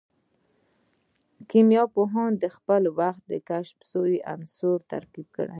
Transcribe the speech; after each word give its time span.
کيميا 1.49 1.83
پوهانو 1.93 2.39
د 2.43 2.45
خپل 2.55 2.81
وخت 2.99 3.25
کشف 3.49 3.77
سوي 3.91 4.17
عنصرونه 4.31 4.85
ترتيب 4.91 5.27
کړل. 5.35 5.49